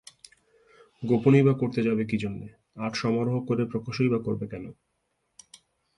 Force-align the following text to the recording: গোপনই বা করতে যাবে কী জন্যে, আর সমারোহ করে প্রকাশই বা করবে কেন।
গোপনই 1.03 1.43
বা 1.43 1.53
করতে 1.53 1.79
যাবে 1.83 2.03
কী 2.05 2.17
জন্যে, 2.17 2.47
আর 2.75 2.91
সমারোহ 2.93 3.35
করে 3.45 3.63
প্রকাশই 3.65 4.09
বা 4.09 4.19
করবে 4.19 4.45
কেন। 4.47 4.65